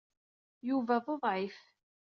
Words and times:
Yuba 0.67 0.95
d 1.03 1.05
uḍɛif. 1.13 1.57